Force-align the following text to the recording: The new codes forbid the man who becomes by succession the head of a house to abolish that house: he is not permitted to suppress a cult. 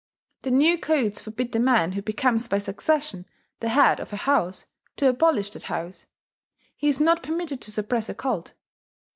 The 0.41 0.49
new 0.49 0.79
codes 0.79 1.21
forbid 1.21 1.51
the 1.51 1.59
man 1.59 1.91
who 1.91 2.01
becomes 2.01 2.47
by 2.47 2.57
succession 2.57 3.27
the 3.59 3.69
head 3.69 3.99
of 3.99 4.11
a 4.11 4.15
house 4.15 4.65
to 4.95 5.07
abolish 5.07 5.51
that 5.51 5.61
house: 5.69 6.07
he 6.75 6.87
is 6.89 6.99
not 6.99 7.21
permitted 7.21 7.61
to 7.61 7.71
suppress 7.71 8.09
a 8.09 8.15
cult. 8.15 8.53